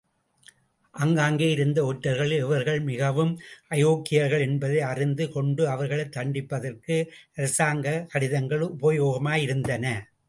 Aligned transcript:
ஆங்காங்கேயிருந்த 0.95 1.79
ஒற்றர்களில் 1.81 2.37
எவர்கள் 2.37 2.79
மிகவும் 2.81 3.33
அயோக்கியர்கள் 3.69 4.45
என்பதை 4.47 4.79
அறிந்து 4.87 5.27
கொண்டு 5.29 5.69
அவர்களைத் 5.69 6.15
தண்டிப்பதற்கும் 6.17 7.07
அரசாங்க 7.37 7.85
கடிதங்கள் 8.09 8.65
உபயோகமாயிருந்தன. 8.73 9.85